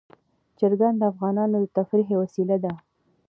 چرګان 0.57 0.93
د 0.97 1.01
افغانانو 1.11 1.55
د 1.61 1.65
تفریح 1.77 2.07
یوه 2.13 2.21
وسیله 2.23 2.57
ده. 2.63 2.73